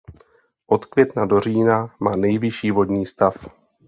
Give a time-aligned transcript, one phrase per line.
[0.67, 3.45] Od května do října má nejvyšší vodní stav.